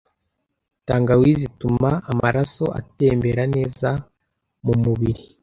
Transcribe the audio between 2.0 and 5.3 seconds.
amaraso atembera neza mu mubiri